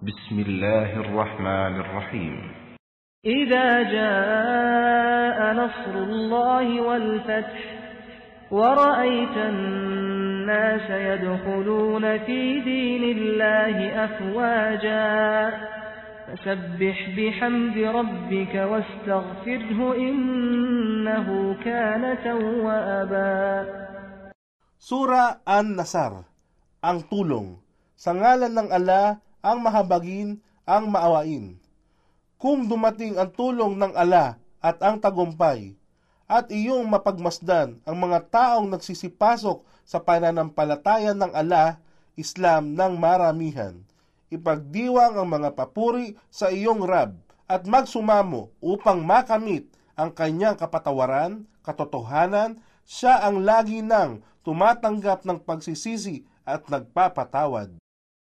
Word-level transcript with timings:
بسم 0.00 0.38
الله 0.38 0.96
الرحمن 0.96 1.74
الرحيم 1.80 2.36
إذا 3.24 3.68
جاء 3.82 5.38
نصر 5.52 5.94
الله 6.08 6.80
والفتح 6.80 7.60
ورأيت 8.50 9.36
الناس 9.36 10.90
يدخلون 10.90 12.18
في 12.18 12.60
دين 12.60 13.04
الله 13.18 14.04
أفواجا 14.04 15.12
فسبح 16.26 16.96
بحمد 17.16 17.76
ربك 17.78 18.54
واستغفره 18.54 19.80
إنه 19.96 21.56
كان 21.64 22.02
توابا 22.24 23.36
Sura 24.80 25.44
An-Nasar, 25.44 26.24
ang 26.80 27.04
tulong. 27.04 27.60
Sa 28.00 28.16
ngalan 28.16 28.56
ng 28.56 28.68
ala, 28.72 29.20
ang 29.40 29.60
mahabagin, 29.64 30.40
ang 30.68 30.88
maawain. 30.88 31.56
Kung 32.40 32.68
dumating 32.68 33.20
ang 33.20 33.28
tulong 33.32 33.76
ng 33.76 33.92
ala 33.96 34.40
at 34.60 34.80
ang 34.80 34.96
tagumpay, 34.96 35.76
at 36.30 36.46
iyong 36.46 36.86
mapagmasdan 36.86 37.82
ang 37.82 37.96
mga 37.98 38.30
taong 38.30 38.70
nagsisipasok 38.70 39.66
sa 39.82 39.98
pananampalatayan 39.98 41.18
ng 41.18 41.34
ala, 41.34 41.82
Islam 42.14 42.78
ng 42.78 42.94
maramihan. 42.94 43.82
Ipagdiwang 44.30 45.18
ang 45.18 45.26
mga 45.26 45.58
papuri 45.58 46.14
sa 46.30 46.54
iyong 46.54 46.86
Rab 46.86 47.18
at 47.50 47.66
magsumamo 47.66 48.54
upang 48.62 49.02
makamit 49.02 49.66
ang 49.98 50.14
kanyang 50.14 50.54
kapatawaran, 50.54 51.50
katotohanan, 51.66 52.62
siya 52.86 53.26
ang 53.26 53.42
lagi 53.42 53.82
nang 53.82 54.22
tumatanggap 54.46 55.26
ng 55.26 55.42
pagsisisi 55.42 56.22
at 56.46 56.62
nagpapatawad. 56.70 57.74